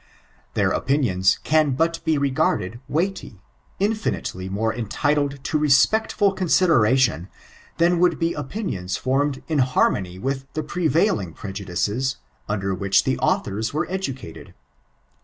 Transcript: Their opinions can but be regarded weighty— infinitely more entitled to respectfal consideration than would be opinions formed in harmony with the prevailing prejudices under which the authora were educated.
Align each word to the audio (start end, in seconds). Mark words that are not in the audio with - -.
Their 0.55 0.71
opinions 0.71 1.37
can 1.43 1.75
but 1.75 2.03
be 2.03 2.17
regarded 2.17 2.79
weighty— 2.89 3.39
infinitely 3.79 4.49
more 4.49 4.73
entitled 4.73 5.43
to 5.43 5.59
respectfal 5.59 6.35
consideration 6.35 7.27
than 7.77 7.99
would 7.99 8.17
be 8.17 8.33
opinions 8.33 8.97
formed 8.97 9.43
in 9.47 9.59
harmony 9.59 10.17
with 10.17 10.51
the 10.55 10.63
prevailing 10.63 11.33
prejudices 11.33 12.15
under 12.49 12.73
which 12.73 13.03
the 13.03 13.17
authora 13.19 13.71
were 13.71 13.85
educated. 13.91 14.55